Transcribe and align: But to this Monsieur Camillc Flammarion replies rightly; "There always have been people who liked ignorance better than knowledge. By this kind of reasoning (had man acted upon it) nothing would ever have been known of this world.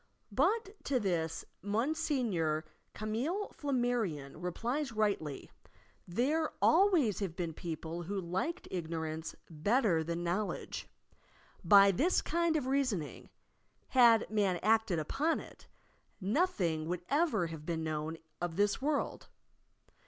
But 0.31 0.83
to 0.85 0.99
this 0.99 1.45
Monsieur 1.61 2.63
Camillc 2.95 3.53
Flammarion 3.55 4.33
replies 4.41 4.91
rightly; 4.93 5.51
"There 6.07 6.49
always 6.59 7.19
have 7.19 7.35
been 7.35 7.53
people 7.53 8.01
who 8.01 8.19
liked 8.19 8.67
ignorance 8.71 9.35
better 9.47 10.03
than 10.03 10.23
knowledge. 10.23 10.87
By 11.63 11.91
this 11.91 12.23
kind 12.23 12.55
of 12.55 12.65
reasoning 12.65 13.29
(had 13.89 14.27
man 14.31 14.57
acted 14.63 14.97
upon 14.97 15.39
it) 15.39 15.67
nothing 16.19 16.87
would 16.87 17.03
ever 17.07 17.45
have 17.45 17.63
been 17.63 17.83
known 17.83 18.17
of 18.41 18.55
this 18.55 18.81
world. 18.81 19.29